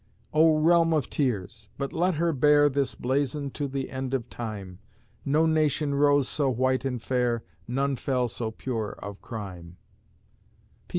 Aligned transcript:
Oh, 0.33 0.57
realm 0.57 0.93
of 0.93 1.11
tears! 1.11 1.69
But 1.77 1.93
let 1.93 2.15
her 2.15 2.33
bear 2.33 2.69
This 2.69 2.95
blazon 2.95 3.51
to 3.51 3.67
the 3.67 3.91
end 3.91 4.15
of 4.15 4.31
time: 4.31 4.79
No 5.23 5.45
nation 5.45 5.93
rose 5.93 6.27
so 6.27 6.49
white 6.49 6.83
and 6.85 6.99
fair, 6.99 7.43
None 7.67 7.95
fell 7.97 8.27
so 8.27 8.49
pure 8.49 8.93
of 8.97 9.21
crime. 9.21 9.77